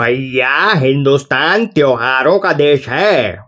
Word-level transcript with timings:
भैया, 0.00 0.72
हिंदुस्तान 0.72 1.66
त्योहारों 1.66 2.38
का 2.38 2.52
देश 2.52 2.88
है। 2.88 3.38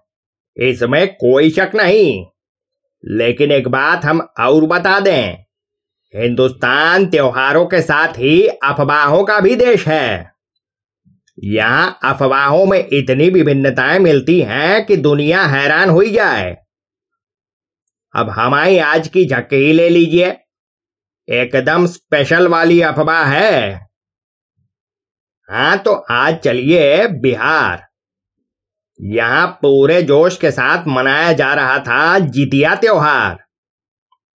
इसमें 0.56 1.14
कोई 1.14 1.50
शक 1.50 1.70
नहीं। 1.74 2.26
लेकिन 3.04 3.52
एक 3.52 3.68
बात 3.68 4.04
हम 4.04 4.20
और 4.40 4.66
बता 4.66 5.00
दें, 5.00 5.36
हिंदुस्तान 6.16 7.06
त्योहारों 7.06 7.66
के 7.66 7.82
साथ 7.82 8.08
ही 8.08 8.46
अफवाहों 8.46 9.24
का 9.24 9.40
भी 9.40 9.56
देश 9.56 9.88
है। 9.88 10.32
यहाँ 11.44 11.98
अफवाहों 12.04 12.66
में 12.66 12.88
इतनी 12.92 13.30
विभिन्नताएँ 13.30 13.98
मिलती 13.98 14.40
हैं 14.40 14.86
कि 14.86 14.96
दुनिया 14.96 15.42
हैरान 15.42 15.90
हुई 15.90 16.10
जाए। 16.10 16.56
अब 18.14 18.30
हमारी 18.30 18.78
आज 18.78 19.08
की 19.08 19.26
झक्की 19.26 19.56
ही 19.56 19.72
ले 19.72 19.88
लीजिए। 19.88 20.36
एकदम 21.28 21.86
स्पेशल 21.86 22.48
वाली 22.48 22.80
अफवाह 22.80 23.24
है। 23.24 23.89
हाँ 25.50 25.78
तो 25.78 25.92
आज 25.92 26.36
चलिए 26.36 27.06
बिहार। 27.06 27.82
यहाँ 29.00 29.46
पूरे 29.46 30.02
जोश 30.02 30.36
के 30.36 30.50
साथ 30.50 30.86
मनाया 30.86 31.32
जा 31.32 31.54
रहा 31.54 31.78
था 31.78 32.18
जितिया 32.18 32.74
त्योहार। 32.74 33.38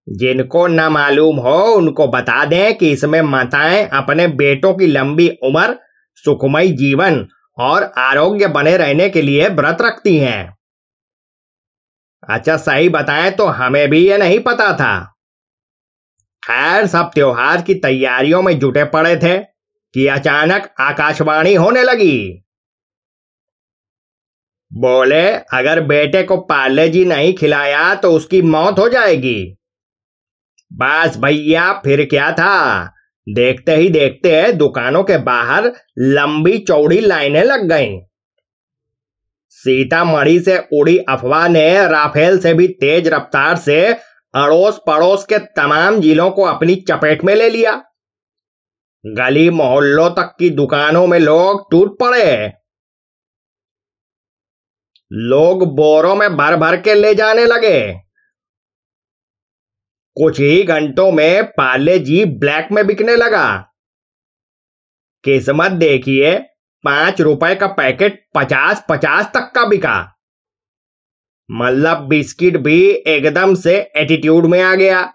जिनको 0.08 0.68
न 0.68 0.80
मालूम 0.80 1.38
हो, 1.38 1.58
उनको 1.74 2.08
बता 2.08 2.46
दें 2.46 2.78
कि 2.78 2.92
इसमें 2.92 3.22
माताएँ 3.22 3.90
अपने 3.94 4.28
बेटों 4.28 4.74
की 4.74 4.88
लंबी 4.88 5.30
उम्र, 5.44 5.78
सुखमय 6.16 6.68
जीवन 6.68 7.28
और 7.58 7.84
आरोग्य 7.84 8.48
बने 8.48 8.78
रहने 8.78 9.10
के 9.10 9.22
लिए 9.22 9.50
व्रत 9.50 9.78
रखती 9.82 10.18
हैं। 10.18 10.56
अच्छा 12.30 12.58
सही 12.58 12.90
बताएँ 12.90 13.32
तो 13.32 13.46
हमें 13.46 13.90
भी 13.90 14.08
ये 14.08 14.18
नहीं 14.18 14.40
पता 14.40 14.72
था। 14.74 15.14
खैर, 16.44 16.88
सब 16.88 17.12
त्योहार 17.16 17.62
की 17.62 17.74
तैयारियों 17.74 18.42
में 18.42 18.60
जुटे 18.60 18.84
पड़े 18.84 19.16
थे। 19.16 19.55
कि 19.96 20.08
अचानक 20.08 20.74
आकाशवाणी 20.80 21.54
होने 21.56 21.84
लगी। 21.84 22.42
बोले, 24.74 25.30
अगर 25.32 25.82
बेटे 25.82 26.24
को 26.24 26.38
पार्ले 26.38 26.90
जी 26.90 27.06
नहीं 27.06 27.34
खिलाया 27.34 27.96
तो 27.96 28.12
उसकी 28.12 28.42
मौत 28.42 28.80
हो 28.80 28.90
जाएगी। 28.90 29.58
बस 30.74 31.18
भैया, 31.18 31.74
फिर 31.74 32.06
क्या 32.06 32.32
था? 32.32 32.86
देखते 33.30 33.76
ही 33.76 33.90
देखते 33.90 34.52
दुकानों 34.52 35.04
के 35.04 35.18
बाहर 35.18 35.72
लंबी 36.00 36.58
चौड़ी 36.58 37.00
लाइनें 37.00 37.44
लग 37.44 37.70
गईं। 37.70 38.02
सीतामढ़ी 39.50 40.40
से 40.40 40.58
उड़ी 40.74 40.98
अफवाह 40.98 41.48
ने 41.48 41.88
राफेल 41.88 42.40
से 42.40 42.54
भी 42.54 42.68
तेज 42.68 43.08
रफ्तार 43.08 43.56
से 43.56 43.94
अड़ोस 44.36 44.80
पड़ोस 44.88 45.26
के 45.26 45.38
तमाम 45.38 46.00
जिलों 46.02 46.32
को 46.32 46.44
अपनी 46.44 46.76
चपेट 46.76 47.24
में 47.24 47.36
ले 47.36 47.50
लिया। 47.50 47.84
गली 49.08 49.50
मोहल्लों 49.50 50.10
तक 50.10 50.36
की 50.40 50.50
दुकानों 50.50 51.08
में 51.08 51.20
लोग 51.20 51.72
टूट 51.72 52.00
पड़े। 52.00 52.52
लोग 55.12 55.76
बोरों 55.76 56.16
में 56.16 56.38
भर 56.38 56.56
भर 56.56 56.82
के 56.82 56.94
ले 56.94 57.16
जाने 57.16 57.46
लगे। 57.46 57.94
कुछ 60.18 60.40
ही 60.40 60.64
घंटों 60.64 61.12
में 61.12 61.44
पाले 61.44 62.00
जी 62.00 62.26
ब्लैक 62.26 62.68
में 62.72 62.88
बिकने 62.88 63.16
लगा। 63.16 63.58
किस्मत 65.24 65.72
देखिए, 65.72 66.40
पाँच 66.84 67.22
रुपए 67.22 67.56
का 67.56 67.68
पैकेट 67.68 68.28
पचास 68.36 68.86
पचास 68.90 69.26
तक 69.26 69.52
का 69.56 69.66
बिका। 69.66 70.16
मतलब 71.52 71.98
बिस्किट 71.98 72.58
भी 72.58 72.92
एकदम 72.92 73.56
से 73.56 73.92
एटीट्यूड 73.96 74.46
में 74.46 74.62
आ 74.62 74.76
गया। 74.76 75.15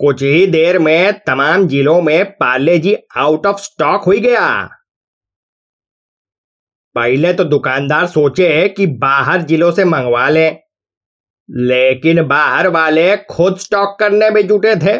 कुछ 0.00 0.22
ही 0.22 0.46
देर 0.46 0.78
में 0.78 1.12
तमाम 1.20 1.66
जिलों 1.68 2.00
में 2.02 2.30
Parle 2.32 2.78
G 2.78 2.94
out 3.16 3.46
of 3.46 3.56
stock 3.56 4.04
हुई 4.04 4.20
गया। 4.20 4.46
पहले 6.96 7.32
तो 7.32 7.44
दुकानदार 7.44 8.06
सोचे 8.06 8.68
कि 8.68 8.86
बाहर 9.00 9.42
जिलों 9.42 9.70
से 9.72 9.84
मंगवा 9.84 10.28
लें, 10.28 10.58
लेकिन 11.48 12.22
बाहर 12.28 12.68
वाले 12.68 13.16
खुद 13.30 13.58
स्टॉक 13.58 13.96
करने 14.00 14.30
में 14.30 14.46
जुटे 14.48 14.74
थे। 14.76 14.96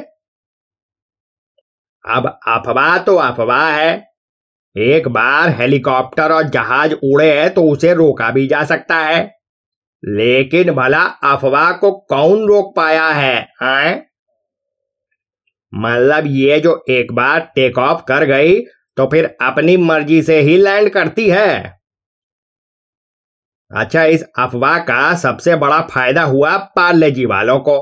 अब 2.04 2.26
अफवाह 2.48 2.98
तो 2.98 3.16
अफवाह 3.16 3.70
है। 3.70 3.90
एक 4.76 5.08
बार 5.08 5.48
हेलीकॉप्टर 5.50 6.32
और 6.32 6.48
जहाज़ 6.48 6.94
उड़े 6.94 7.48
तो 7.48 7.62
उसे 7.62 7.94
रोका 7.94 8.30
भी 8.30 8.46
जा 8.46 8.62
सकता 8.64 8.96
है, 8.96 9.24
लेकिन 10.02 10.72
भला 10.72 11.02
अफवाह 11.26 11.72
को 11.72 11.90
कौन 12.08 12.46
रोक 12.48 12.74
पाया 12.76 13.08
है, 13.08 13.48
आए? 13.62 14.09
मतलब 15.72 16.24
ये 16.28 16.58
जो 16.60 16.82
एक 16.90 17.12
बार 17.12 17.40
टेक 17.54 17.78
ऑफ़ 17.78 18.02
कर 18.04 18.24
गई 18.26 18.60
तो 18.96 19.06
फिर 19.06 19.24
अपनी 19.42 19.76
मर्ज़ी 19.76 20.22
से 20.22 20.40
ही 20.40 20.56
लैंड 20.56 20.90
करती 20.90 21.28
है। 21.28 21.80
अच्छा 23.70 24.04
इस 24.04 24.22
अफवाह 24.38 24.78
का 24.84 25.14
सबसे 25.16 25.54
बड़ा 25.56 25.80
फ़ायदा 25.90 26.22
हुआ 26.24 26.56
पार्ले 26.76 27.10
जी 27.10 27.24
वालों 27.26 27.58
को। 27.60 27.76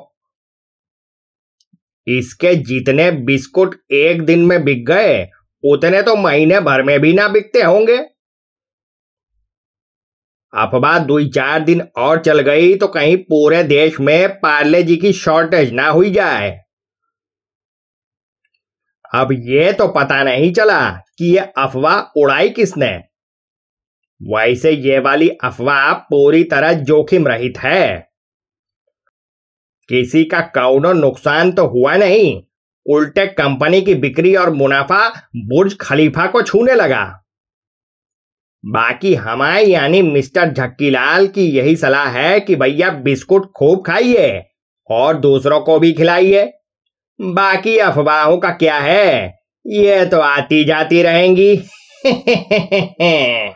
इसके 2.07 2.55
जितने 2.57 3.11
बिस्कुट 3.25 3.75
एक 3.93 4.23
दिन 4.23 4.45
में 4.47 4.63
बिक 4.65 4.85
गए, 4.87 5.27
उतने 5.65 6.03
तो 6.03 6.17
महीने 6.17 6.61
भर 6.61 6.83
में 6.83 6.99
भी 7.01 7.13
ना 7.13 7.29
बिकते 7.29 7.63
होंगे। 7.63 7.97
अफवाह 10.53 10.99
दो 10.99 11.21
चार 11.31 11.61
दिन 11.61 11.81
और 11.99 12.23
चल 12.23 12.41
गई 12.43 12.75
तो 12.75 12.87
कहीं 12.89 13.17
पूरे 13.25 13.63
देश 13.65 13.99
में 14.01 14.29
पार्ले 14.41 14.83
जी 14.83 14.97
की 14.97 15.13
शॉर्टेज 15.15 15.73
ना 15.73 15.89
हुई 15.89 16.11
जाए। 16.11 16.51
अब 19.13 19.29
ये 19.33 19.73
तो 19.73 19.89
पता 19.89 20.23
नहीं 20.23 20.53
चला 20.53 20.91
कि 20.91 21.33
ये 21.33 21.39
अफवाह 21.59 22.21
उड़ाई 22.21 22.49
किसने। 22.49 22.91
वैसे 24.21 24.71
ये 24.71 24.99
वाली 24.99 25.29
अफवाह 25.45 25.93
पूरी 25.93 26.45
तरह 26.45 26.73
जोखिम 26.73 27.29
रहित 27.29 27.59
है। 27.59 28.09
किसी 29.89 30.25
का 30.25 30.41
कौनो 30.41 30.93
नुकसान 30.93 31.53
तो 31.53 31.67
हुआ 31.67 31.97
नहीं। 31.97 32.43
उल्टे 32.87 33.27
कंपनी 33.27 33.81
की 33.83 33.95
बिक्री 33.95 34.35
और 34.37 34.51
मुनाफा 34.51 35.09
बुर्ज 35.37 35.77
खलीफा 35.81 36.27
को 36.27 36.43
छूने 36.43 36.75
लगा। 36.75 37.05
बाकी 38.65 39.15
हमारे 39.15 39.63
यानी 39.63 40.03
मिस्टर 40.03 40.53
झक्कीलाल 40.53 41.27
की 41.27 41.45
यही 41.47 41.77
सलाह 41.77 42.09
है 42.09 42.41
कि 42.41 42.57
भैया 42.57 42.91
बिस्कुट 42.91 43.51
खूब 43.57 43.85
खाइए 43.87 44.45
और 44.91 45.17
दूसरों 45.17 45.61
को 45.61 45.79
भी 45.79 45.93
खिलाइए। 45.93 46.58
बाकी 47.21 47.79
अफवाहों 47.79 48.39
का 48.39 48.51
क्या 48.51 48.77
है? 48.77 49.39
ये 49.67 50.07
तो 50.07 50.21
आती 50.21 50.65
जाती 50.65 51.03
रहेंगी। 51.03 51.63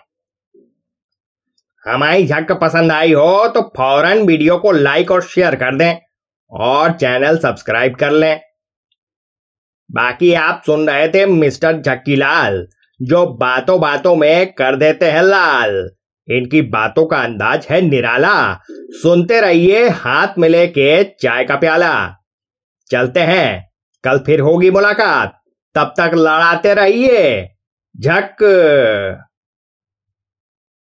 हमारी 1.89 2.27
झक 2.27 2.53
पसंद 2.53 2.93
आई 2.93 3.13
हो 3.13 3.49
तो 3.49 3.63
फ़ौरन 3.63 4.19
वीडियो 4.19 4.59
को 4.59 4.73
लाइक 4.73 5.11
और 5.11 5.23
शेयर 5.23 5.55
कर 5.55 5.77
दें 5.77 5.95
और 6.51 6.93
चैनल 6.93 7.39
सब्सक्राइब 7.39 7.95
कर 7.95 8.11
लें। 8.11 8.41
बाकी 9.93 10.35
आप 10.35 10.63
सुन 10.67 10.91
रहे 10.91 11.09
थे 11.09 11.27
मिस्टर 11.27 11.81
झक्कीलाल, 11.81 12.67
जो 13.03 13.27
बातों 13.27 13.81
बातों 13.81 14.17
में 14.17 14.53
कर 14.53 14.77
देते 14.77 15.11
हैं 15.11 15.23
लाल। 15.23 15.91
इनकी 16.31 16.63
बातों 16.63 17.07
का 17.07 17.17
अंदाज 17.17 17.67
है 17.71 17.81
निराला। 17.81 18.61
सुनते 18.71 19.41
रहिए 19.41 19.89
हाथ 19.89 20.29
मिले 20.39 20.67
के 20.67 21.05
चाय 21.05 21.45
का 21.45 21.57
प्याला। 21.57 22.22
चलते 22.93 23.21
हैं। 23.21 23.71
कल 24.05 24.19
फिर 24.19 24.41
होगी 24.41 24.71
मुलाकात। 24.71 25.41
तब 25.75 25.95
तक 25.97 26.11
लड़ाते 26.15 26.75
रहिए। 26.75 27.51
झक। 28.01 28.37